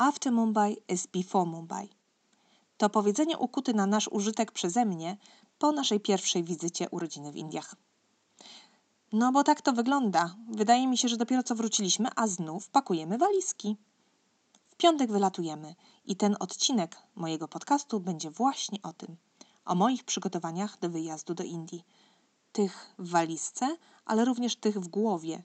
[0.00, 1.88] After Mumbai is before Mumbai.
[2.76, 5.16] To powiedzenie ukute na nasz użytek przeze mnie
[5.58, 7.74] po naszej pierwszej wizycie urodziny w Indiach.
[9.12, 10.36] No bo tak to wygląda.
[10.48, 13.76] Wydaje mi się, że dopiero co wróciliśmy, a znów pakujemy walizki.
[14.68, 19.16] W piątek wylatujemy i ten odcinek mojego podcastu będzie właśnie o tym.
[19.64, 21.84] O moich przygotowaniach do wyjazdu do Indii.
[22.52, 25.42] Tych w walizce, ale również tych w głowie.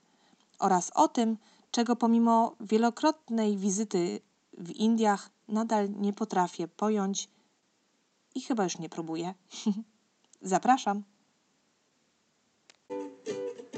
[0.59, 1.37] Oraz o tym,
[1.71, 4.21] czego pomimo wielokrotnej wizyty
[4.57, 7.29] w Indiach nadal nie potrafię pojąć
[8.35, 9.33] i chyba już nie próbuję.
[10.41, 11.03] Zapraszam.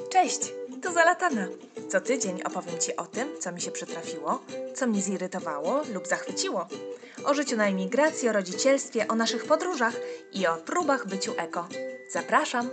[0.09, 0.39] Cześć,
[0.83, 1.47] tu Zalatana.
[1.89, 4.41] Co tydzień opowiem Ci o tym, co mi się przytrafiło,
[4.75, 6.67] co mnie zirytowało lub zachwyciło.
[7.25, 9.95] O życiu na emigracji, o rodzicielstwie, o naszych podróżach
[10.33, 11.67] i o próbach byciu eko.
[12.11, 12.69] Zapraszam!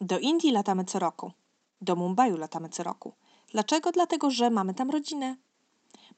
[0.00, 1.32] Do Indii latamy co roku.
[1.80, 3.12] Do Mumbaiu latamy co roku.
[3.54, 3.92] Dlaczego?
[3.92, 5.36] Dlatego, że mamy tam rodzinę.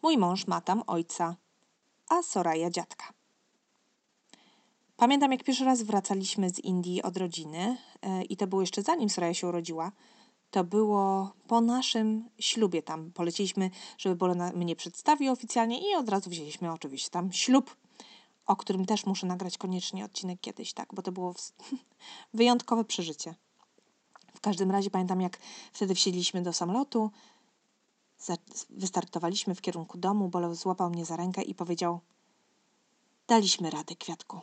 [0.03, 1.37] Mój mąż ma tam ojca,
[2.09, 3.13] a Soraya dziadka.
[4.97, 9.11] Pamiętam, jak pierwszy raz wracaliśmy z Indii od rodziny e, i to było jeszcze zanim
[9.11, 9.93] Soraya się urodziła.
[10.51, 13.13] To było po naszym ślubie tam.
[13.13, 17.77] Poleciliśmy, żeby Bolona mnie przedstawił oficjalnie i od razu wzięliśmy oczywiście tam ślub,
[18.47, 21.35] o którym też muszę nagrać koniecznie odcinek kiedyś, tak, bo to było
[22.35, 23.35] wyjątkowe przeżycie.
[24.37, 25.39] W każdym razie pamiętam, jak
[25.73, 27.11] wtedy wsiedliśmy do samolotu,
[28.71, 32.01] wystartowaliśmy w kierunku domu, Bolo złapał mnie za rękę i powiedział
[33.27, 34.41] daliśmy radę, Kwiatku.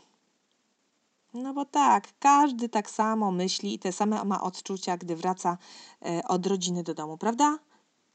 [1.34, 5.58] No bo tak, każdy tak samo myśli i te same ma odczucia, gdy wraca
[6.06, 7.60] e, od rodziny do domu, prawda?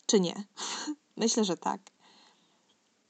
[0.06, 0.34] Czy nie?
[1.16, 1.80] Myślę, że tak.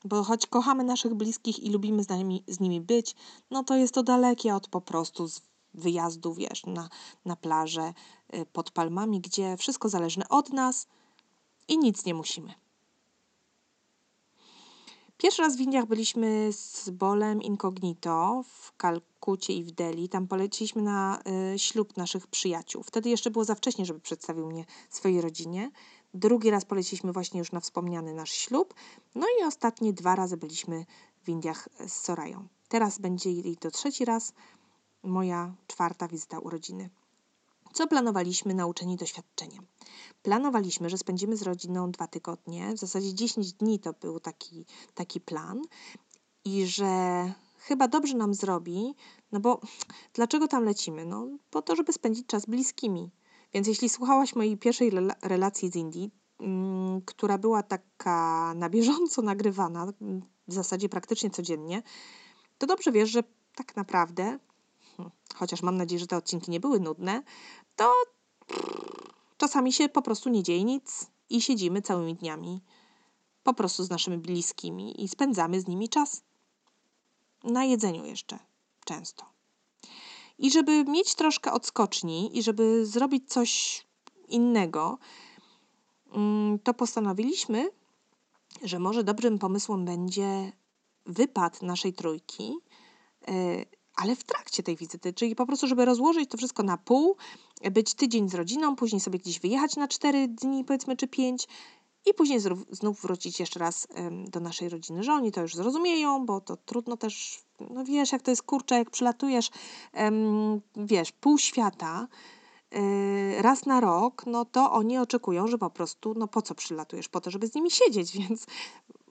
[0.04, 3.14] Bo choć kochamy naszych bliskich i lubimy z nimi, z nimi być,
[3.50, 5.28] no to jest to dalekie od po prostu
[5.78, 6.88] wyjazdu, wiesz, na,
[7.24, 7.94] na plażę
[8.28, 10.86] e, pod palmami, gdzie wszystko zależne od nas
[11.68, 12.54] i nic nie musimy.
[15.18, 20.08] Pierwszy raz w Indiach byliśmy z Bolem Incognito w Kalkucie i w Delhi.
[20.08, 21.22] Tam poleciliśmy na
[21.54, 22.82] y, ślub naszych przyjaciół.
[22.82, 25.70] Wtedy jeszcze było za wcześnie, żeby przedstawił mnie swojej rodzinie.
[26.14, 28.74] Drugi raz poleciliśmy właśnie już na wspomniany nasz ślub.
[29.14, 30.84] No i ostatnie dwa razy byliśmy
[31.22, 32.48] w Indiach z Sorają.
[32.68, 34.32] Teraz będzie i to trzeci raz,
[35.02, 36.90] moja czwarta wizyta urodziny.
[37.72, 39.66] Co planowaliśmy nauczeni doświadczeniem?
[40.22, 45.20] Planowaliśmy, że spędzimy z rodziną dwa tygodnie, w zasadzie 10 dni to był taki, taki
[45.20, 45.62] plan
[46.44, 48.94] i że chyba dobrze nam zrobi,
[49.32, 49.60] no bo
[50.12, 51.04] dlaczego tam lecimy?
[51.04, 53.10] No po to, żeby spędzić czas bliskimi.
[53.52, 54.90] Więc jeśli słuchałaś mojej pierwszej
[55.22, 56.10] relacji z Indii,
[56.40, 59.92] mm, która była taka na bieżąco nagrywana,
[60.48, 61.82] w zasadzie praktycznie codziennie,
[62.58, 63.22] to dobrze wiesz, że
[63.54, 64.38] tak naprawdę
[65.34, 67.22] chociaż mam nadzieję, że te odcinki nie były nudne,
[67.76, 67.92] to
[69.36, 72.62] czasami się po prostu nie dzieje nic i siedzimy całymi dniami
[73.42, 76.22] po prostu z naszymi bliskimi i spędzamy z nimi czas.
[77.44, 78.38] Na jedzeniu jeszcze
[78.84, 79.24] często.
[80.38, 83.82] I żeby mieć troszkę odskoczni i żeby zrobić coś
[84.28, 84.98] innego,
[86.12, 87.70] mm, to postanowiliśmy,
[88.62, 90.52] że może dobrym pomysłem będzie
[91.06, 92.54] wypad naszej trójki
[93.28, 93.66] y,
[94.02, 97.16] ale w trakcie tej wizyty, czyli po prostu, żeby rozłożyć to wszystko na pół,
[97.70, 101.48] być tydzień z rodziną, później sobie gdzieś wyjechać na cztery dni, powiedzmy, czy pięć,
[102.06, 103.88] i później znów wrócić jeszcze raz
[104.28, 108.22] do naszej rodziny, że oni to już zrozumieją, bo to trudno też, no wiesz, jak
[108.22, 109.50] to jest kurczę, jak przylatujesz,
[110.76, 112.08] wiesz, pół świata,
[112.74, 117.08] y, raz na rok, no to oni oczekują, że po prostu, no po co przylatujesz?
[117.08, 118.46] Po to, żeby z nimi siedzieć, więc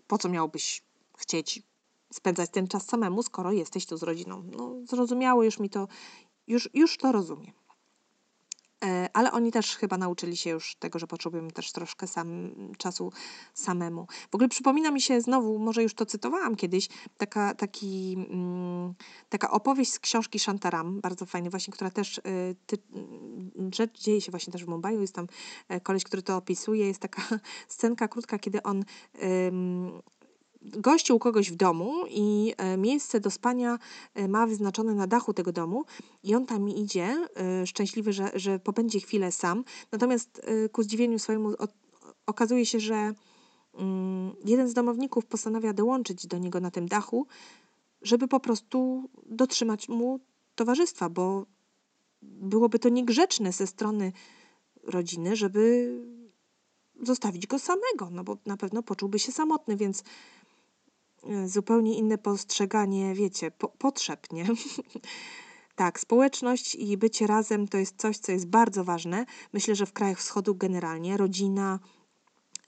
[0.07, 0.83] po co miałbyś
[1.17, 1.61] chcieć
[2.13, 4.43] spędzać ten czas samemu, skoro jesteś tu z rodziną.
[4.57, 5.87] No, zrozumiało już mi to,
[6.47, 7.53] już, już to rozumiem.
[8.85, 13.11] E, ale oni też chyba nauczyli się już tego, że potrzebujemy też troszkę sam, czasu
[13.53, 14.07] samemu.
[14.31, 18.93] W ogóle przypomina mi się znowu, może już to cytowałam kiedyś, taka, taki, mm,
[19.29, 22.21] taka opowieść z książki Shantaram, bardzo fajny właśnie, która też, y,
[22.65, 22.77] ty,
[23.75, 25.27] rzecz dzieje się właśnie też w Mumbai, jest tam
[25.69, 27.21] e, koleś, który to opisuje, jest taka
[27.67, 28.83] scenka krótka, kiedy on
[30.67, 33.79] gości u kogoś w domu i e, miejsce do spania
[34.13, 35.85] e, ma wyznaczone na dachu tego domu
[36.23, 39.63] i on tam idzie, e, szczęśliwy, że, że pobędzie chwilę sam.
[39.91, 40.41] Natomiast
[40.71, 41.53] ku zdziwieniu swojemu
[42.25, 43.13] okazuje się, że
[43.73, 47.27] mm, jeden z domowników postanawia dołączyć do niego na tym dachu,
[48.01, 50.19] żeby po prostu dotrzymać mu
[50.55, 51.45] towarzystwa, bo
[52.21, 54.11] byłoby to niegrzeczne ze strony
[54.83, 55.91] rodziny, żeby
[57.01, 60.03] zostawić go samego, no bo na pewno poczułby się samotny, więc
[61.45, 64.45] zupełnie inne postrzeganie, wiecie, po, potrzeb, nie?
[65.75, 69.25] tak, społeczność i bycie razem to jest coś, co jest bardzo ważne.
[69.53, 71.79] Myślę, że w krajach wschodu generalnie rodzina,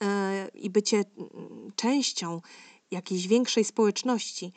[0.02, 1.04] e, i bycie
[1.76, 2.40] częścią
[2.90, 4.52] jakiejś większej społeczności,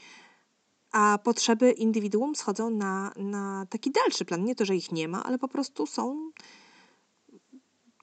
[0.92, 4.44] a potrzeby indywiduum schodzą na, na taki dalszy plan.
[4.44, 6.32] Nie to, że ich nie ma, ale po prostu są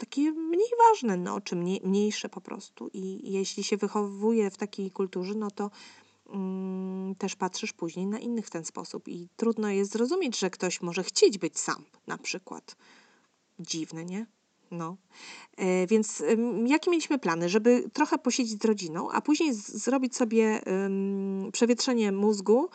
[0.00, 2.90] takie mniej ważne, no, czy mniej, mniejsze po prostu.
[2.92, 5.70] I jeśli się wychowuje w takiej kulturze, no to
[6.32, 9.08] mm, też patrzysz później na innych w ten sposób.
[9.08, 12.76] I trudno jest zrozumieć, że ktoś może chcieć być sam, na przykład.
[13.58, 14.26] Dziwne, nie?
[14.70, 14.96] No.
[15.56, 17.48] E, więc ym, jakie mieliśmy plany?
[17.48, 22.68] Żeby trochę posiedzieć z rodziną, a później z, zrobić sobie ym, przewietrzenie mózgu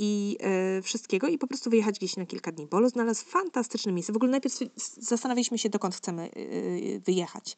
[0.00, 2.66] i e, wszystkiego i po prostu wyjechać gdzieś na kilka dni.
[2.66, 4.12] Bolo znalazł fantastyczne miejsce.
[4.12, 4.58] W ogóle najpierw
[4.96, 7.56] zastanawialiśmy się, dokąd chcemy y, wyjechać.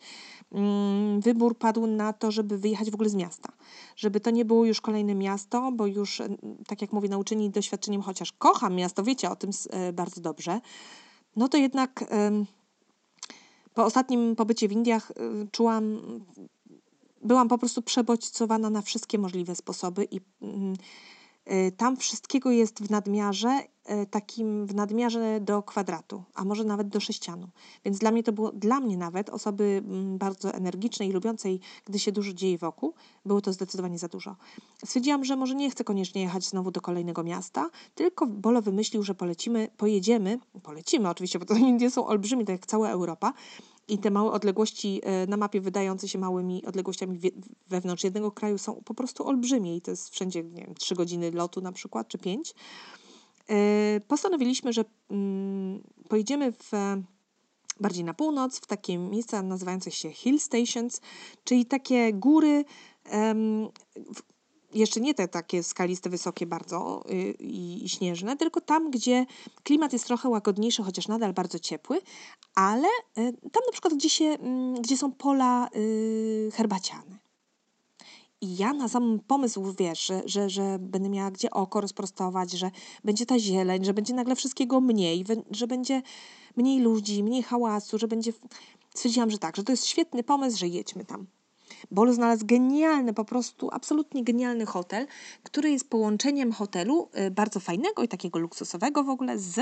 [0.55, 3.53] Ym, wybór padł na to, żeby wyjechać w ogóle z miasta.
[3.97, 6.23] Żeby to nie było już kolejne miasto, bo już,
[6.67, 9.51] tak jak mówię, nauczeni doświadczeniem, chociaż kocham miasto, wiecie o tym
[9.89, 10.61] y, bardzo dobrze,
[11.37, 12.05] no to jednak...
[13.75, 15.15] Po ostatnim pobycie w Indiach y,
[15.53, 16.01] czułam,
[17.23, 20.77] byłam po prostu przebodźcowana na wszystkie możliwe sposoby i mm, y,
[21.76, 23.61] tam wszystkiego jest w nadmiarze,
[24.02, 27.49] y, takim w nadmiarze do kwadratu, a może nawet do sześcianu.
[27.85, 31.99] Więc dla mnie to było, dla mnie nawet, osoby mm, bardzo energicznej i lubiącej, gdy
[31.99, 32.94] się dużo dzieje wokół,
[33.25, 34.37] było to zdecydowanie za dużo.
[34.85, 39.14] Stwierdziłam, że może nie chcę koniecznie jechać znowu do kolejnego miasta, tylko Bolo wymyślił, że
[39.14, 43.32] polecimy, pojedziemy, polecimy oczywiście, bo to Indie są olbrzymie, tak jak cała Europa,
[43.91, 47.21] i te małe odległości e, na mapie wydające się małymi odległościami
[47.69, 51.31] wewnątrz jednego kraju są po prostu olbrzymie i to jest wszędzie, nie wiem, 3 godziny
[51.31, 52.55] lotu na przykład, czy 5.
[53.49, 56.71] E, postanowiliśmy, że mm, pojedziemy w
[57.81, 61.01] bardziej na północ, w takie miejsca nazywające się hill stations,
[61.45, 62.65] czyli takie góry,
[64.75, 69.27] jeszcze nie te takie skaliste, wysokie bardzo yy, i, śnieżne, tylko tam, gdzie
[69.63, 72.01] klimat jest trochę łagodniejszy, chociaż nadal bardzo ciepły,
[72.55, 77.19] ale yy, tam na przykład, gdzie, się, yy, gdzie są pola y, herbaciane.
[78.41, 82.71] I ja na sam pomysł, wiesz, że, że, że będę miała gdzie oko rozprostować, że
[83.05, 86.03] będzie ta zieleń, że będzie nagle wszystkiego mniej, że będzie
[86.57, 88.33] mniej ludzi, mniej hałasu, że będzie...
[88.95, 91.27] Stwierdziłam, że tak, że to jest świetny pomysł, że jedźmy tam.
[91.91, 95.06] Bolo znalazł genialny, po prostu absolutnie genialny hotel,
[95.43, 99.61] który jest połączeniem hotelu y, bardzo fajnego i takiego luksusowego w ogóle z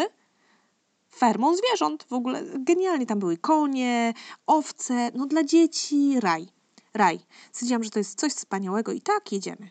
[1.15, 2.05] fermą zwierząt.
[2.05, 4.15] W ogóle genialnie tam były konie,
[4.47, 6.49] owce, no dla dzieci raj.
[6.95, 7.21] Raj.
[7.53, 9.71] Stwierdziłam, że to jest coś wspaniałego i tak jedziemy.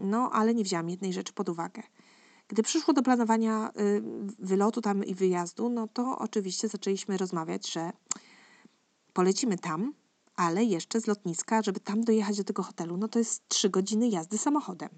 [0.00, 1.82] No, ale nie wzięłam jednej rzeczy pod uwagę.
[2.48, 4.02] Gdy przyszło do planowania y,
[4.38, 7.90] wylotu tam i wyjazdu, no to oczywiście zaczęliśmy rozmawiać, że
[9.12, 9.94] polecimy tam,
[10.36, 14.08] ale jeszcze z lotniska, żeby tam dojechać do tego hotelu, no to jest trzy godziny
[14.08, 14.88] jazdy samochodem.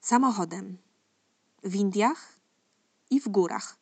[0.00, 0.78] Samochodem
[1.64, 2.38] w Indiach
[3.10, 3.76] i w górach.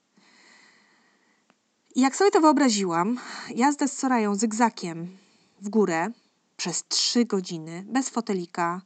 [1.95, 3.19] I jak sobie to wyobraziłam,
[3.55, 5.17] jazdę z Sorają zygzakiem
[5.61, 6.09] w górę
[6.57, 8.83] przez trzy godziny, bez fotelika.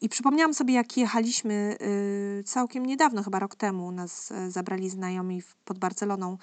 [0.00, 1.76] I przypomniałam sobie, jak jechaliśmy
[2.40, 6.38] y, całkiem niedawno, chyba rok temu, nas y, zabrali znajomi pod Barceloną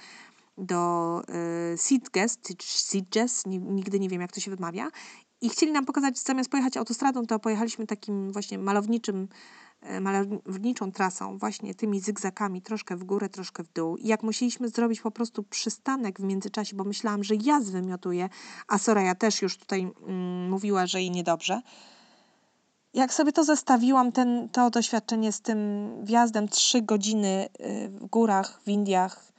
[0.58, 1.22] do
[1.74, 1.78] y,
[2.60, 4.90] Sitges, nigdy nie wiem jak to się wymawia.
[5.42, 9.28] I chcieli nam pokazać, zamiast pojechać autostradą, to pojechaliśmy takim właśnie malowniczym,
[9.98, 13.98] y, malowniczą trasą, właśnie tymi zygzakami, troszkę w górę, troszkę w dół.
[13.98, 18.30] I jak musieliśmy zrobić po prostu przystanek w międzyczasie, bo myślałam, że ja zwymiotuję,
[18.68, 21.62] a Soraya też już tutaj mm, mówiła, że jej niedobrze.
[22.94, 28.62] Jak sobie to zestawiłam, ten, to doświadczenie z tym wjazdem trzy godziny y, w górach,
[28.66, 29.37] w Indiach,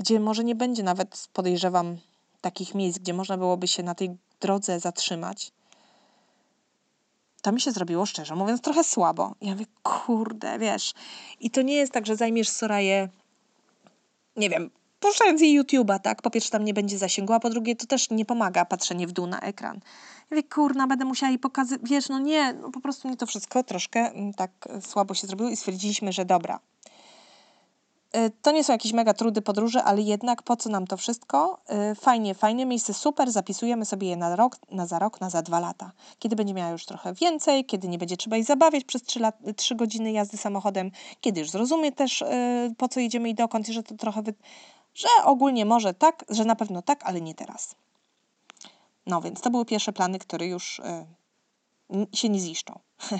[0.00, 1.96] gdzie może nie będzie nawet, podejrzewam,
[2.40, 5.52] takich miejsc, gdzie można byłoby się na tej drodze zatrzymać,
[7.42, 9.34] to mi się zrobiło, szczerze mówiąc, trochę słabo.
[9.40, 10.94] Ja mówię, kurde, wiesz.
[11.40, 13.08] I to nie jest tak, że zajmiesz Soraję,
[14.36, 16.22] nie wiem, puszczając jej YouTube'a, tak?
[16.22, 19.12] Po pierwsze tam nie będzie zasięgu, a po drugie to też nie pomaga patrzenie w
[19.12, 19.80] dół na ekran.
[20.30, 23.26] Ja mówię, kurna, będę musiała jej pokazać, wiesz, no nie, no po prostu mi to
[23.26, 26.60] wszystko troszkę mm, tak słabo się zrobiło i stwierdziliśmy, że dobra,
[28.42, 31.60] to nie są jakieś mega trudy podróży, ale jednak po co nam to wszystko?
[31.92, 35.42] Y, fajnie, fajne miejsce, super, zapisujemy sobie je na rok, na za rok, na za
[35.42, 35.92] dwa lata.
[36.18, 39.38] Kiedy będzie miała już trochę więcej, kiedy nie będzie trzeba jej zabawiać przez trzy, lat,
[39.56, 40.90] trzy godziny jazdy samochodem,
[41.20, 44.34] kiedy już zrozumie też yy, po co jedziemy i dokąd, że to trochę, wy...
[44.94, 47.74] że ogólnie może tak, że na pewno tak, ale nie teraz.
[49.06, 50.80] No więc to były pierwsze plany, które już
[52.12, 52.78] się nie ziszczą.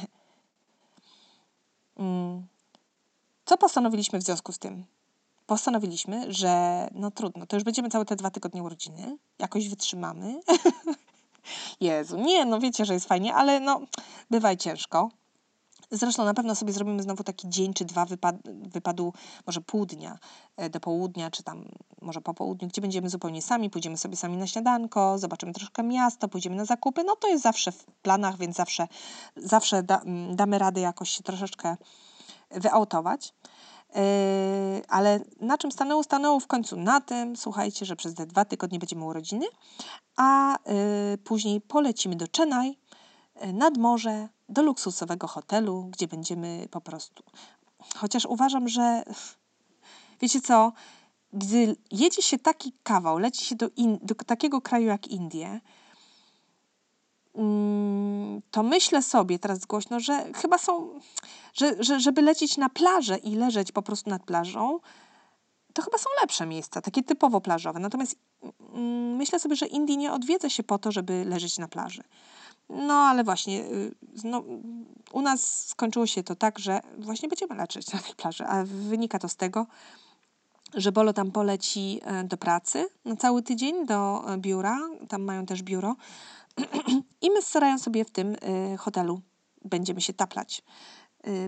[1.99, 2.47] mm.
[3.51, 4.85] Co postanowiliśmy w związku z tym?
[5.47, 10.41] Postanowiliśmy, że no trudno, to już będziemy całe te dwa tygodnie urodziny, jakoś wytrzymamy.
[11.81, 13.81] Jezu, nie, no wiecie, że jest fajnie, ale no
[14.31, 15.11] bywa ciężko.
[15.91, 19.13] Zresztą na pewno sobie zrobimy znowu taki dzień czy dwa wypad wypadu,
[19.47, 20.19] może pół dnia
[20.57, 21.65] e, do południa, czy tam
[22.03, 26.29] może po południu, gdzie będziemy zupełnie sami, pójdziemy sobie sami na śniadanko, zobaczymy troszkę miasto,
[26.29, 27.05] pójdziemy na zakupy.
[27.05, 28.89] No to jest zawsze w planach, więc zawsze,
[29.37, 30.03] zawsze da,
[30.35, 31.77] damy radę jakoś się troszeczkę
[32.51, 33.35] wyautować.
[33.95, 34.03] Yy,
[34.89, 36.03] ale na czym stanęło?
[36.03, 39.47] Stanęło w końcu na tym, słuchajcie, że przez te dwa tygodnie będziemy urodziny,
[40.17, 42.79] a yy, później polecimy do Chennai,
[43.41, 47.23] yy, nad morze, do luksusowego hotelu, gdzie będziemy po prostu.
[47.97, 49.03] Chociaż uważam, że
[50.21, 50.73] wiecie co,
[51.33, 55.61] gdy jedzie się taki kawał, leci się do, in, do takiego kraju jak Indie,
[57.35, 61.01] mm, to myślę sobie teraz głośno, że chyba są,
[61.55, 64.79] że, że żeby lecieć na plażę i leżeć po prostu nad plażą,
[65.73, 67.81] to chyba są lepsze miejsca, takie typowo plażowe.
[67.81, 68.17] Natomiast
[68.75, 72.03] mm, myślę sobie, że Indii nie odwiedza się po to, żeby leżeć na plaży.
[72.69, 73.65] No ale właśnie,
[74.25, 74.43] no,
[75.13, 79.19] u nas skończyło się to tak, że właśnie będziemy leczyć na tej plaży, a wynika
[79.19, 79.67] to z tego,
[80.75, 84.79] że Bolo tam poleci e, do pracy na cały tydzień, do e, biura,
[85.09, 85.97] tam mają też biuro
[87.23, 89.21] i my starają sobie w tym e, hotelu
[89.65, 90.63] będziemy się taplać.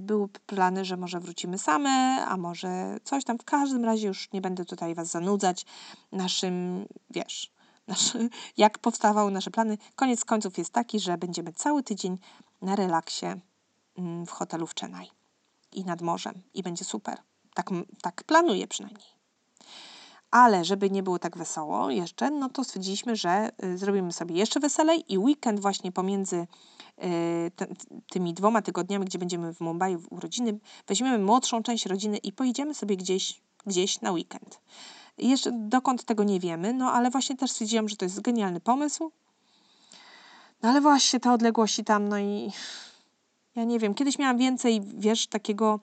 [0.00, 3.38] Były plany, że może wrócimy same, a może coś tam.
[3.38, 5.66] W każdym razie już nie będę tutaj Was zanudzać
[6.12, 7.52] naszym, wiesz,
[7.88, 8.16] nasz,
[8.56, 9.78] jak powstawały nasze plany.
[9.96, 12.18] Koniec końców jest taki, że będziemy cały tydzień
[12.62, 13.26] na relaksie
[13.98, 15.10] mm, w hotelu w Chennai
[15.72, 17.18] i nad morzem i będzie super.
[17.54, 17.70] Tak,
[18.02, 19.21] tak planuję przynajmniej.
[20.32, 24.60] Ale żeby nie było tak wesoło jeszcze, no to stwierdziliśmy, że y, zrobimy sobie jeszcze
[24.60, 27.50] weselej i weekend właśnie pomiędzy y,
[28.10, 32.74] tymi dwoma tygodniami, gdzie będziemy w Mumbai w urodziny, weźmiemy młodszą część rodziny i pojedziemy
[32.74, 34.60] sobie gdzieś, gdzieś na weekend.
[35.18, 39.12] Jeszcze dokąd tego nie wiemy, no ale właśnie też stwierdziłam, że to jest genialny pomysł.
[40.62, 42.52] No ale właśnie te odległości tam, no i
[43.56, 45.80] ja nie wiem, kiedyś miałam więcej, wiesz, takiego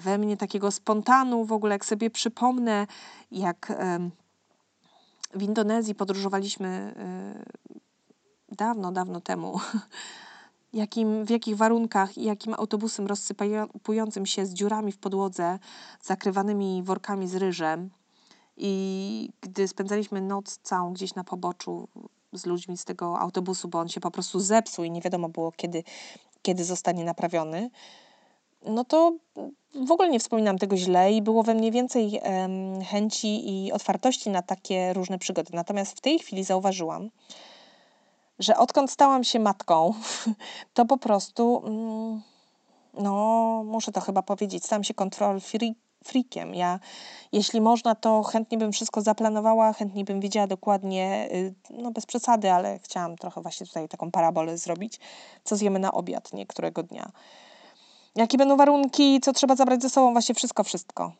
[0.00, 2.86] we mnie takiego spontanu, w ogóle jak sobie przypomnę,
[3.30, 3.72] jak
[5.34, 9.60] w Indonezji podróżowaliśmy e, dawno, dawno temu
[10.72, 15.58] jakim, w jakich warunkach i jakim autobusem rozsypującym się z dziurami w podłodze,
[16.02, 17.90] zakrywanymi workami z ryżem.
[18.56, 21.88] I gdy spędzaliśmy noc całą gdzieś na poboczu
[22.32, 25.52] z ludźmi z tego autobusu, bo on się po prostu zepsuł i nie wiadomo było,
[25.52, 25.84] kiedy,
[26.42, 27.70] kiedy zostanie naprawiony,
[28.64, 29.12] no to
[29.74, 32.20] w ogóle nie wspominam tego źle i było we mnie więcej
[32.90, 35.50] chęci i otwartości na takie różne przygody.
[35.52, 37.10] Natomiast w tej chwili zauważyłam,
[38.38, 39.94] że odkąd stałam się matką,
[40.74, 42.22] to po prostu, mm,
[42.94, 45.40] no, muszę to chyba powiedzieć, stałam się kontrol
[46.04, 46.54] freakiem.
[46.54, 46.80] Ja,
[47.32, 52.52] jeśli można, to chętnie bym wszystko zaplanowała, chętnie bym wiedziała dokładnie, y, no bez przesady,
[52.52, 55.00] ale chciałam trochę właśnie tutaj taką parabolę zrobić,
[55.44, 57.12] co zjemy na obiad niektórego dnia.
[58.16, 61.12] Jakie będą warunki, co trzeba zabrać ze sobą, właśnie wszystko, wszystko.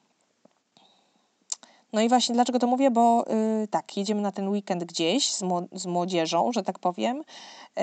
[1.92, 3.24] No i właśnie dlaczego to mówię, bo
[3.60, 7.16] yy, tak, jedziemy na ten weekend gdzieś z, z młodzieżą, że tak powiem.
[7.76, 7.82] Yy,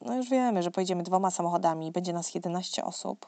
[0.00, 3.26] no już wiemy, że pojedziemy dwoma samochodami, będzie nas 11 osób.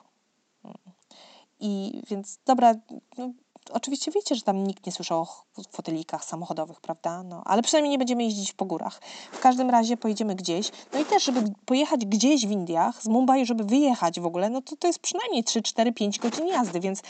[1.60, 2.74] I więc dobra,
[3.18, 3.30] no,
[3.70, 7.22] oczywiście wiecie, że tam nikt nie słyszał o fotelikach samochodowych, prawda?
[7.22, 9.00] No, ale przynajmniej nie będziemy jeździć po górach.
[9.32, 10.70] W każdym razie pojedziemy gdzieś.
[10.92, 14.62] No i też, żeby pojechać gdzieś w Indiach, z Mumbai, żeby wyjechać w ogóle, no
[14.62, 17.02] to to jest przynajmniej 3, 4, 5 godzin jazdy, więc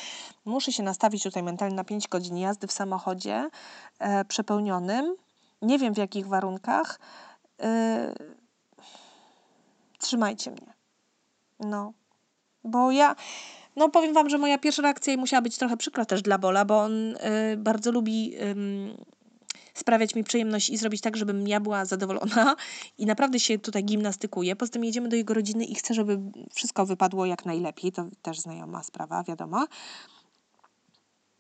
[0.45, 3.51] muszę się nastawić tutaj mentalnie na 5 godzin jazdy w samochodzie
[3.99, 5.17] e, przepełnionym.
[5.63, 7.01] Nie wiem w jakich warunkach.
[7.61, 8.15] E,
[9.99, 10.75] trzymajcie mnie.
[11.61, 11.93] No.
[12.65, 13.17] Bo ja
[13.77, 16.81] no powiem Wam, że moja pierwsza reakcja musiała być trochę przykra też dla Bola, bo
[16.81, 19.17] on y, bardzo lubi y,
[19.75, 22.57] sprawiać mi przyjemność i zrobić tak, żebym ja była zadowolona
[22.99, 24.57] i naprawdę się tutaj gimnastykuje.
[24.57, 26.19] Poza tym jedziemy do jego rodziny i chcę, żeby
[26.55, 27.93] wszystko wypadło jak najlepiej.
[27.93, 29.67] To też znajoma sprawa, wiadomo.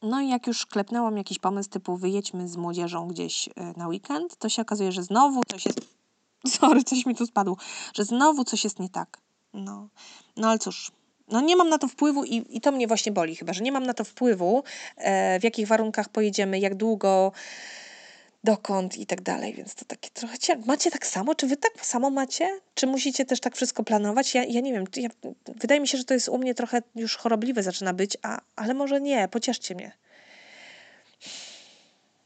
[0.02, 4.36] No i jak już klepnęłam jakiś pomysł typu wyjedźmy z młodzieżą gdzieś y, na weekend,
[4.36, 5.80] to się okazuje, że znowu coś jest...
[6.58, 7.56] Sorry, coś mi tu spadło.
[7.94, 9.20] Że znowu coś jest nie tak.
[9.54, 9.88] No,
[10.36, 10.92] no ale cóż,
[11.28, 13.72] no nie mam na to wpływu i, i to mnie właśnie boli chyba, że nie
[13.72, 14.64] mam na to wpływu,
[14.96, 17.32] e, w jakich warunkach pojedziemy, jak długo,
[18.44, 20.56] dokąd i tak dalej, więc to takie trochę cię.
[20.66, 21.34] Macie tak samo?
[21.34, 22.60] Czy wy tak samo macie?
[22.74, 24.34] Czy musicie też tak wszystko planować?
[24.34, 25.08] Ja, ja nie wiem, ja,
[25.46, 28.74] wydaje mi się, że to jest u mnie trochę już chorobliwe zaczyna być, a, ale
[28.74, 29.92] może nie, pocieszcie mnie.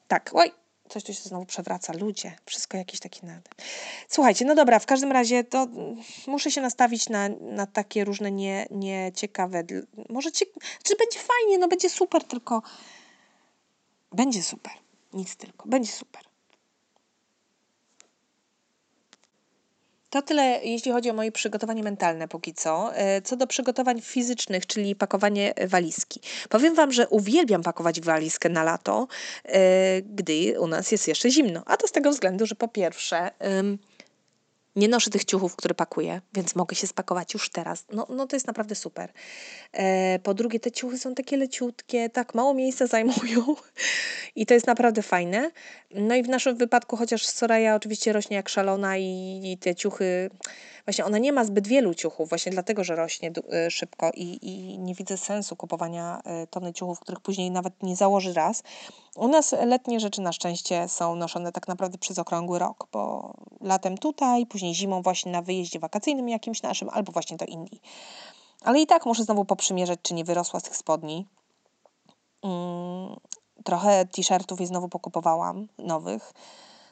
[0.08, 0.52] Tak, oj,
[0.90, 1.92] coś tu się znowu przewraca.
[1.92, 3.48] Ludzie, wszystko jakiś taki nad.
[4.08, 5.66] Słuchajcie, no dobra, w każdym razie to
[6.26, 9.64] muszę się nastawić na, na takie różne nie, nieciekawe.
[10.08, 10.46] Może cie,
[10.82, 12.62] czy będzie fajnie, no będzie super, tylko
[14.12, 14.72] będzie super.
[15.12, 16.29] Nic tylko, będzie super.
[20.10, 22.96] To tyle, jeśli chodzi o moje przygotowanie mentalne póki co.
[22.96, 26.20] E, co do przygotowań fizycznych, czyli pakowanie walizki.
[26.48, 29.08] Powiem Wam, że uwielbiam pakować walizkę na lato,
[29.44, 31.62] e, gdy u nas jest jeszcze zimno.
[31.66, 33.30] A to z tego względu, że po pierwsze
[34.76, 37.84] nie noszę tych ciuchów, które pakuję, więc mogę się spakować już teraz.
[37.92, 39.12] No, no to jest naprawdę super.
[39.72, 43.56] E, po drugie, te ciuchy są takie leciutkie, tak mało miejsca zajmują
[44.36, 45.50] i to jest naprawdę fajne.
[45.94, 50.30] No i w naszym wypadku, chociaż Soraya oczywiście rośnie jak szalona i, i te ciuchy,
[50.84, 54.78] właśnie ona nie ma zbyt wielu ciuchów, właśnie dlatego, że rośnie e, szybko i, i
[54.78, 58.62] nie widzę sensu kupowania e, tony ciuchów, których później nawet nie założy raz.
[59.16, 63.98] U nas letnie rzeczy na szczęście są noszone tak naprawdę przez okrągły rok, bo latem
[63.98, 67.80] tutaj, później zimą właśnie na wyjeździe wakacyjnym jakimś naszym, albo właśnie do Indii.
[68.62, 71.26] Ale i tak muszę znowu poprzymierzać, czy nie wyrosła z tych spodni.
[72.42, 73.16] Mm,
[73.64, 76.32] trochę t-shirtów je znowu pokupowałam, nowych.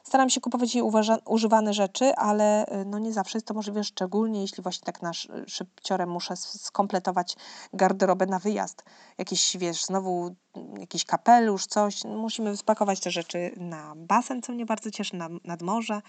[0.02, 0.84] Staram się kupować jej
[1.24, 5.12] używane rzeczy, ale y, no nie zawsze jest to możliwe, szczególnie jeśli właśnie tak na
[5.46, 7.36] szybciorem muszę skompletować
[7.72, 8.84] garderobę na wyjazd.
[9.18, 10.36] Jakiś, wiesz, znowu
[10.78, 12.04] jakiś kapelusz, coś.
[12.04, 16.02] Musimy spakować te rzeczy na basen, co mnie bardzo cieszy, na, nad morze.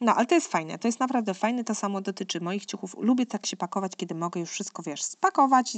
[0.00, 2.96] No, ale to jest fajne, to jest naprawdę fajne, to samo dotyczy moich ciuchów.
[2.98, 5.76] Lubię tak się pakować, kiedy mogę już wszystko, wiesz, spakować,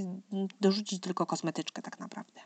[0.60, 2.40] dorzucić tylko kosmetyczkę tak naprawdę.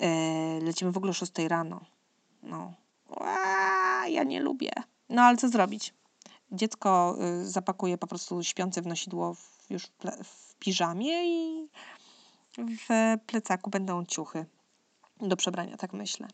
[0.00, 1.80] Eee, lecimy w ogóle o 6 rano.
[2.42, 2.72] No,
[4.08, 4.72] Ja nie lubię.
[5.08, 5.94] No ale co zrobić?
[6.52, 9.36] Dziecko y, zapakuje po prostu śpiące w nosidło
[9.70, 11.68] już w, w piżamie i
[12.58, 14.46] w plecaku będą ciuchy
[15.20, 16.28] do przebrania, tak myślę.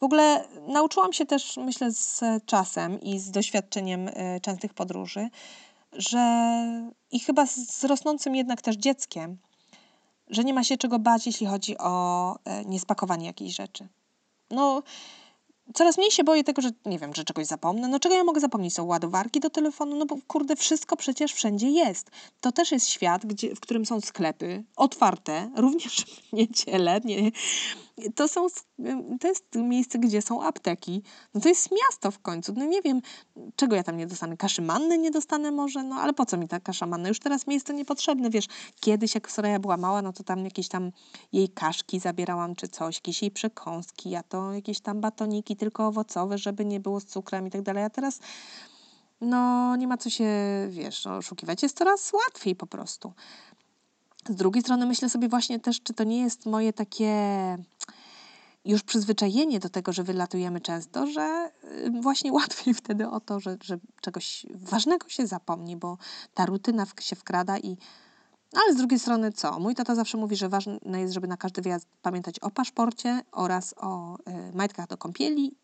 [0.00, 5.28] W ogóle nauczyłam się też, myślę, z czasem i z doświadczeniem y, częstych podróży,
[5.92, 6.50] że
[7.10, 9.38] i chyba z rosnącym jednak też dzieckiem,
[10.28, 13.88] że nie ma się czego bać, jeśli chodzi o y, niespakowanie jakiejś rzeczy.
[14.50, 14.82] No,
[15.74, 17.88] coraz mniej się boję tego, że nie wiem, że czegoś zapomnę.
[17.88, 18.74] No czego ja mogę zapomnieć?
[18.74, 22.10] Są ładowarki do telefonu, no bo kurde, wszystko przecież wszędzie jest.
[22.40, 27.30] To też jest świat, gdzie, w którym są sklepy otwarte, również w niedzielę, nie,
[28.14, 28.46] to, są,
[29.20, 31.02] to jest miejsce, gdzie są apteki.
[31.34, 32.52] No to jest miasto w końcu.
[32.56, 33.00] No nie wiem,
[33.56, 34.36] czego ja tam nie dostanę.
[34.36, 35.82] Kaszy manny nie dostanę może?
[35.82, 37.08] No ale po co mi ta kasza manna?
[37.08, 38.30] Już teraz mi jest to niepotrzebne.
[38.30, 38.46] Wiesz,
[38.80, 40.92] kiedyś jak Soraya była mała, no to tam jakieś tam
[41.32, 46.38] jej kaszki zabierałam czy coś, jakieś jej przekąski, a to jakieś tam batoniki tylko owocowe,
[46.38, 47.84] żeby nie było z cukrem i tak dalej.
[47.84, 48.20] A teraz
[49.20, 50.28] no nie ma co się,
[50.68, 51.62] wiesz, oszukiwać.
[51.62, 53.12] Jest coraz łatwiej po prostu.
[54.28, 57.14] Z drugiej strony myślę sobie właśnie też, czy to nie jest moje takie
[58.64, 63.56] już przyzwyczajenie do tego, że wylatujemy często, że y, właśnie łatwiej wtedy o to, że,
[63.62, 65.98] że czegoś ważnego się zapomni, bo
[66.34, 67.76] ta rutyna się wkrada i
[68.54, 69.58] ale z drugiej strony co?
[69.60, 73.74] Mój tata zawsze mówi, że ważne jest, żeby na każdy wyjazd pamiętać o paszporcie oraz
[73.76, 75.54] o y, majtkach do kąpieli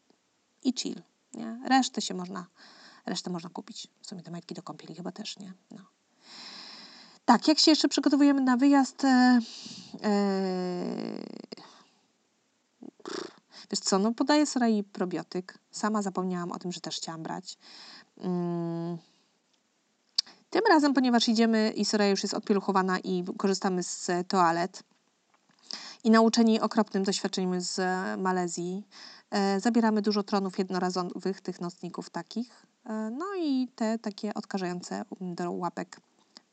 [0.62, 1.02] i chill.
[1.34, 1.60] Nie?
[1.64, 2.46] Resztę się można,
[3.06, 3.88] resztę można kupić.
[4.02, 5.52] W sumie te majtki do kąpieli chyba też, nie?
[5.70, 5.84] No.
[7.24, 9.04] Tak, jak się jeszcze przygotowujemy na wyjazd?
[9.04, 9.40] E,
[10.02, 10.10] e,
[13.70, 15.58] wiesz co, no podaję Sorai probiotyk.
[15.70, 17.58] Sama zapomniałam o tym, że też chciałam brać.
[18.18, 18.98] Mm.
[20.50, 24.82] Tym razem, ponieważ idziemy i Soraya już jest odpieluchowana i korzystamy z toalet
[26.04, 27.80] i nauczeni okropnym doświadczeniem z
[28.20, 28.86] Malezji,
[29.30, 35.52] e, zabieramy dużo tronów jednorazowych, tych nocników takich, e, no i te takie odkażające do
[35.52, 36.00] łapek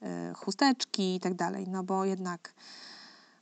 [0.03, 2.53] Y, chusteczki i tak dalej, no bo jednak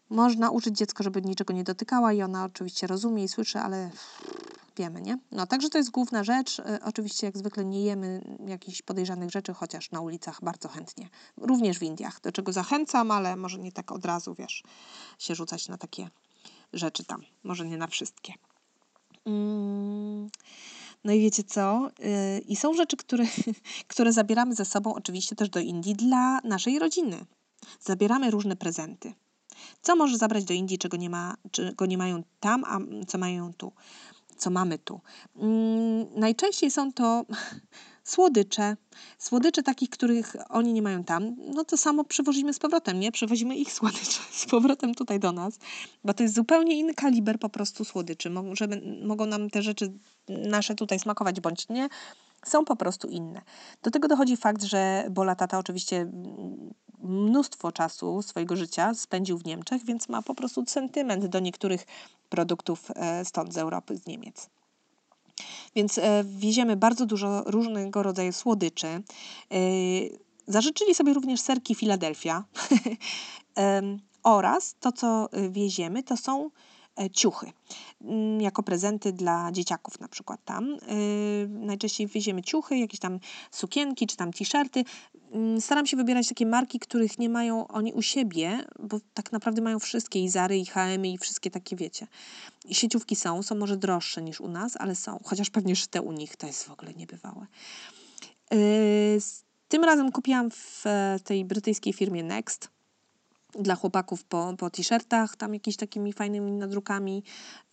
[0.10, 3.89] można uczyć dziecko, żeby niczego nie dotykała i ona oczywiście rozumie i słyszy, ale
[4.80, 5.18] nie?
[5.32, 6.60] No, także to jest główna rzecz.
[6.60, 11.10] Y, oczywiście jak zwykle nie jemy jakichś podejrzanych rzeczy, chociaż na ulicach bardzo chętnie.
[11.38, 14.64] Również w Indiach, do czego zachęcam, ale może nie tak od razu, wiesz,
[15.20, 16.10] się rzucać na takie
[16.74, 17.22] rzeczy tam.
[17.44, 18.34] Może nie na wszystkie.
[19.26, 20.30] Mm.
[21.04, 21.90] No i wiecie co?
[22.00, 23.26] Yy, I są rzeczy, które,
[23.88, 27.26] które zabieramy ze sobą oczywiście też do Indii dla naszej rodziny.
[27.80, 29.14] Zabieramy różne prezenty.
[29.82, 33.54] Co możesz zabrać do Indii, czego nie, ma, czego nie mają tam, a co mają
[33.54, 33.72] tu?
[34.38, 35.02] Co mamy tu?
[35.36, 35.45] Yy,
[36.15, 37.26] najczęściej są to
[38.04, 38.78] słodycze.
[39.17, 43.12] Słodycze takich, których oni nie mają tam, no to samo przywozimy z powrotem, nie?
[43.12, 45.60] Przywozimy ich słodycze z powrotem tutaj do nas,
[46.04, 48.30] bo to jest zupełnie inny kaliber po prostu słodyczy.
[48.30, 49.91] Możemy, mogą nam te rzeczy
[50.28, 51.89] nasze tutaj smakować bądź nie,
[52.45, 53.41] są po prostu inne.
[53.84, 56.12] Do tego dochodzi fakt, że Bola tata oczywiście
[57.06, 61.86] mnóstwo czasu swojego życia spędził w Niemczech, więc ma po prostu sentyment do niektórych
[62.30, 64.50] produktów e, stąd z Europy, z Niemiec.
[65.76, 68.88] Więc e, wieziemy bardzo dużo różnego rodzaju słodyczy.
[68.88, 69.02] E,
[70.48, 72.44] zażyczyli sobie również serki Philadelphia
[74.24, 76.50] oraz to, co wieziemy, to są
[77.13, 77.52] ciuchy
[78.02, 80.78] mm, jako prezenty dla dzieciaków na przykład tam.
[81.50, 83.20] Najczęściej wieziemy ciuchy, jakieś tam
[83.52, 84.84] sukienki czy tam t-shirty.
[85.36, 89.62] Mm, staram się wybierać takie marki, których nie mają oni u siebie, bo tak naprawdę
[89.62, 92.08] mają wszystkie i Zary, i H&M, i wszystkie takie, wiecie.
[92.65, 95.19] I sieciówki są, są może droższe niż u nas, ale są.
[95.24, 97.45] Chociaż pewnie te u nich to jest w ogóle niebywałe.
[98.52, 98.58] Yy,
[99.67, 100.84] tym razem kupiłam w
[101.24, 102.69] tej brytyjskiej firmie Next
[103.60, 107.24] dla chłopaków po, po t-shirtach, tam jakimiś takimi fajnymi nadrukami,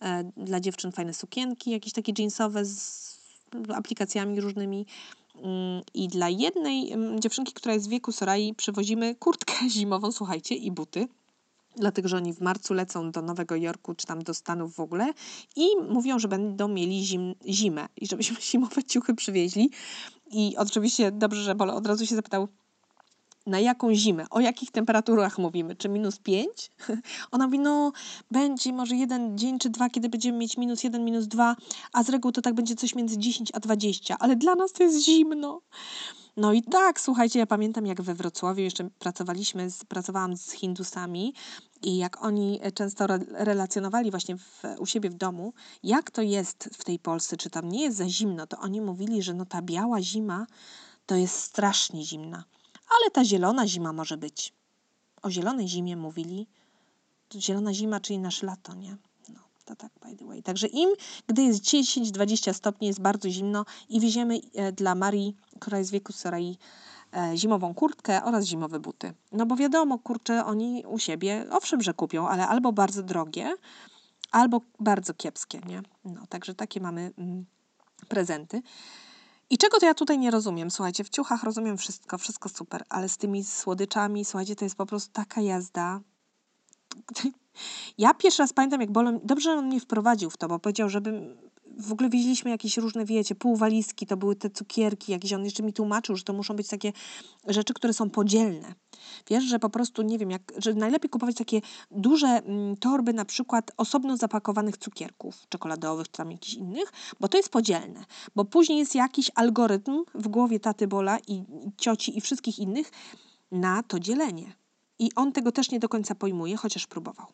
[0.01, 3.13] e, dla dziewczyn fajne sukienki, jakieś takie jeansowe z
[3.75, 4.85] aplikacjami różnymi.
[5.35, 10.55] Mm, I dla jednej mm, dziewczynki, która jest w wieku Sorai, przywozimy kurtkę zimową, słuchajcie,
[10.55, 11.07] i buty
[11.75, 15.13] dlatego że oni w marcu lecą do Nowego Jorku, czy tam do Stanów w ogóle
[15.55, 19.69] i mówią, że będą mieli zim, zimę i żebyśmy zimowe ciuchy przywieźli.
[20.31, 22.47] I oczywiście dobrze, że Bolo od razu się zapytał,
[23.45, 26.71] na jaką zimę, o jakich temperaturach mówimy, czy minus 5?
[27.31, 27.91] Ona mówi, no
[28.31, 31.55] będzie może jeden dzień czy dwa, kiedy będziemy mieć minus 1, minus 2,
[31.93, 34.83] a z reguły to tak będzie coś między 10 a 20, ale dla nas to
[34.83, 35.61] jest zimno.
[36.37, 41.33] No i tak, słuchajcie, ja pamiętam jak we Wrocławiu jeszcze pracowaliśmy, z, pracowałam z Hindusami
[41.81, 45.53] i jak oni często re relacjonowali właśnie w, u siebie w domu,
[45.83, 49.21] jak to jest w tej Polsce, czy tam nie jest za zimno, to oni mówili,
[49.21, 50.45] że no ta biała zima
[51.05, 52.43] to jest strasznie zimna,
[52.99, 54.53] ale ta zielona zima może być.
[55.21, 56.47] O zielonej zimie mówili,
[57.35, 58.97] zielona zima, czyli nasze lato, nie?
[59.65, 60.43] To tak, by the way.
[60.43, 60.89] Także im,
[61.27, 65.93] gdy jest 10-20 stopni, jest bardzo zimno i wieziemy e, dla Marii, która jest w
[65.93, 66.57] wieku Sarai,
[67.13, 69.13] e, zimową kurtkę oraz zimowe buty.
[69.31, 73.53] No bo wiadomo, kurczę, oni u siebie, owszem, że kupią, ale albo bardzo drogie,
[74.31, 75.81] albo bardzo kiepskie, nie?
[76.05, 77.45] No, także takie mamy mm,
[78.07, 78.61] prezenty.
[79.53, 80.71] I czego to ja tutaj nie rozumiem?
[80.71, 84.85] Słuchajcie, w ciuchach rozumiem wszystko, wszystko super, ale z tymi słodyczami, słuchajcie, to jest po
[84.85, 85.99] prostu taka jazda.
[87.97, 91.37] Ja pierwszy raz pamiętam, jak Bolo, dobrze on mnie wprowadził w to, bo powiedział, żebym
[91.77, 95.73] w ogóle wieźliśmy jakieś różne, wiecie, półwalizki, to były te cukierki, jakieś on jeszcze mi
[95.73, 96.93] tłumaczył, że to muszą być takie
[97.47, 98.73] rzeczy, które są podzielne.
[99.29, 103.25] Wiesz, że po prostu, nie wiem, jak, że najlepiej kupować takie duże mm, torby, na
[103.25, 108.05] przykład osobno zapakowanych cukierków czekoladowych, czy tam jakichś innych, bo to jest podzielne.
[108.35, 112.91] Bo później jest jakiś algorytm w głowie taty Bola i, i cioci i wszystkich innych
[113.51, 114.55] na to dzielenie.
[114.99, 117.27] I on tego też nie do końca pojmuje, chociaż próbował.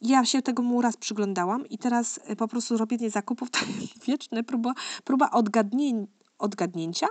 [0.00, 4.04] Ja się tego mu raz przyglądałam i teraz e, po prostu robienie zakupów to jest
[4.06, 4.72] wieczne próba,
[5.04, 6.06] próba odgadnię,
[6.38, 7.06] odgadnięcia,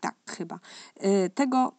[0.00, 0.60] tak chyba,
[0.96, 1.72] e, tego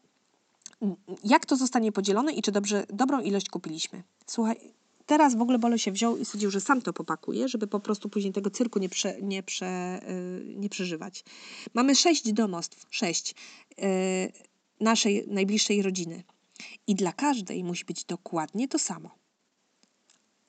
[1.24, 4.04] jak to zostanie podzielone i czy dobrze, dobrą ilość kupiliśmy.
[4.28, 4.74] Słuchaj,
[5.06, 8.10] teraz w ogóle Bolo się wziął i stwierdził, że sam to popakuje, żeby po prostu
[8.10, 10.02] później tego cyrku nie, prze, nie, prze,
[10.46, 11.24] yy, nie przeżywać.
[11.74, 13.36] Mamy sześć domostw, sześć
[14.80, 16.24] naszej najbliższej rodziny.
[16.88, 19.23] I dla każdej musi być dokładnie to samo.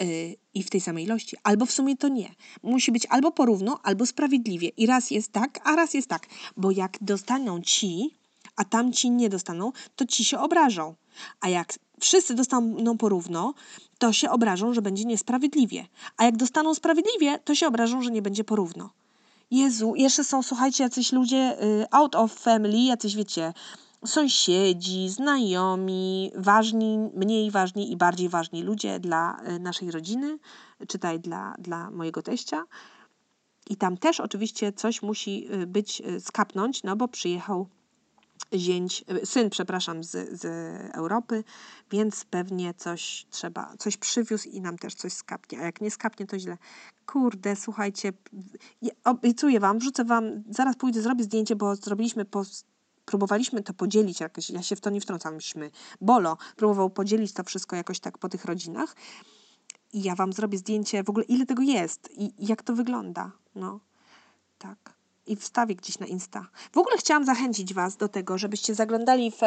[0.01, 1.37] Yy, I w tej samej ilości.
[1.43, 2.35] Albo w sumie to nie.
[2.63, 4.69] Musi być albo porówno, albo sprawiedliwie.
[4.69, 6.27] I raz jest tak, a raz jest tak.
[6.57, 8.15] Bo jak dostaną ci,
[8.57, 10.95] a tamci nie dostaną, to ci się obrażą.
[11.41, 13.55] A jak wszyscy dostaną porówno,
[13.99, 15.87] to się obrażą, że będzie niesprawiedliwie.
[16.17, 18.91] A jak dostaną sprawiedliwie, to się obrażą, że nie będzie porówno.
[19.51, 23.53] Jezu, jeszcze są, słuchajcie, jacyś ludzie y, out of family, jacyś, wiecie,
[24.07, 30.39] sąsiedzi, znajomi, ważni, mniej ważni i bardziej ważni ludzie dla e, naszej rodziny,
[30.89, 32.65] czytaj dla, dla mojego teścia.
[33.71, 37.69] I tam też oczywiście coś musi e, być, e, skapnąć, no bo przyjechał
[38.55, 40.45] zięć, syn, przepraszam, z, z
[40.95, 41.45] Europy,
[41.91, 45.61] więc pewnie coś trzeba, coś przywiózł i nam też coś skapnie.
[45.61, 46.59] A jak nie skapnie, to źle.
[47.07, 48.13] Kurde, słuchajcie,
[49.05, 52.74] obiecuję wam, wrzucę wam, zaraz pójdę, zrobię zdjęcie, bo zrobiliśmy post
[53.05, 57.45] próbowaliśmy to podzielić jakoś, ja się w to nie wtrącam, myśmy, Bolo próbował podzielić to
[57.45, 58.97] wszystko jakoś tak po tych rodzinach
[59.93, 63.81] i ja wam zrobię zdjęcie w ogóle ile tego jest i, jak to wygląda, no,
[64.59, 64.95] tak.
[65.27, 66.47] I wstawię gdzieś na Insta.
[66.73, 69.41] W ogóle chciałam zachęcić was do tego, żebyście zaglądali w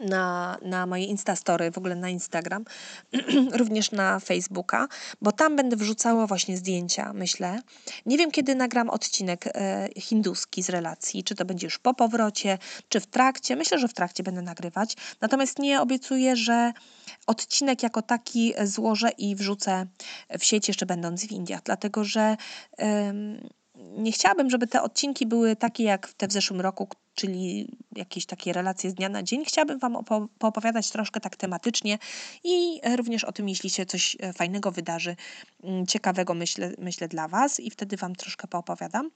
[0.00, 2.64] na, na moje Instastory, w ogóle na Instagram,
[3.60, 4.88] również na Facebooka,
[5.20, 7.60] bo tam będę wrzucała właśnie zdjęcia, myślę.
[8.06, 12.58] Nie wiem, kiedy nagram odcinek e, hinduski z relacji, czy to będzie już po powrocie,
[12.88, 13.56] czy w trakcie.
[13.56, 14.96] Myślę, że w trakcie będę nagrywać.
[15.20, 16.72] Natomiast nie obiecuję, że
[17.26, 19.86] odcinek jako taki złożę i wrzucę
[20.38, 22.36] w sieć jeszcze będąc w Indiach, dlatego że
[23.96, 28.52] nie chciałabym, żeby te odcinki były takie jak te w zeszłym roku, czyli jakieś takie
[28.52, 29.44] relacje z dnia na dzień.
[29.44, 31.98] Chciałabym Wam opo- poopowiadać troszkę tak tematycznie
[32.44, 35.16] i również o tym, jeśli się coś e, fajnego wydarzy,
[35.62, 39.10] mm, ciekawego myślę, myślę dla Was i wtedy Wam troszkę poopowiadam.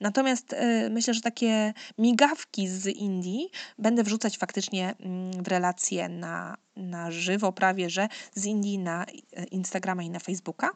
[0.00, 6.56] Natomiast y, myślę, że takie migawki z Indii będę wrzucać faktycznie mm, w relacje na,
[6.76, 10.70] na żywo, prawie że z Indii na e, Instagrama i na Facebooka.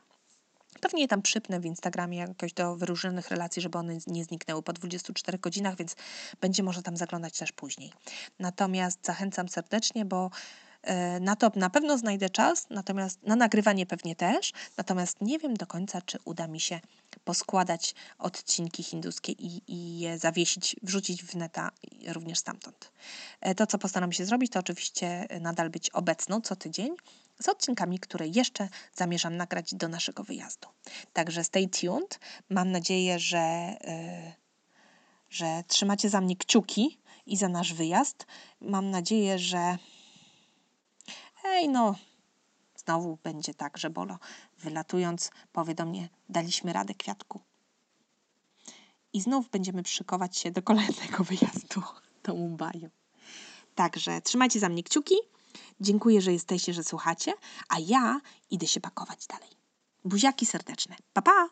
[0.80, 4.72] Pewnie je tam przypnę w Instagramie jakoś do wyróżnionych relacji, żeby one nie zniknęły po
[4.72, 5.96] 24 godzinach, więc
[6.40, 7.92] będzie można tam zaglądać też później.
[8.38, 10.30] Natomiast zachęcam serdecznie, bo
[11.20, 15.66] na to na pewno znajdę czas, natomiast na nagrywanie pewnie też, natomiast nie wiem do
[15.66, 16.80] końca, czy uda mi się
[17.24, 21.70] poskładać odcinki hinduskie i, i je zawiesić, wrzucić w neta
[22.06, 22.92] również stamtąd.
[23.40, 26.96] E, to, co postaram się zrobić, to oczywiście nadal być obecną co tydzień,
[27.40, 30.68] z odcinkami, które jeszcze zamierzam nagrać do naszego wyjazdu.
[31.12, 32.20] Także stay tuned.
[32.50, 34.32] Mam nadzieję, że, yy,
[35.30, 38.26] że trzymacie za mnie kciuki i za nasz wyjazd.
[38.60, 39.78] Mam nadzieję, że
[41.46, 41.94] hej, no,
[42.76, 44.18] znowu będzie tak, że Bolo
[44.58, 47.40] wylatując powie do mnie, daliśmy radę kwiatku.
[49.12, 51.82] I znów będziemy szykować się do kolejnego wyjazdu
[52.24, 52.88] do Mumbai.
[53.74, 55.14] Także trzymajcie za mnie kciuki.
[55.80, 57.32] Dziękuję, że jesteście, że słuchacie,
[57.68, 59.50] a ja idę się pakować dalej.
[60.04, 60.96] Buziaki serdeczne.
[61.12, 61.48] Pa, pa!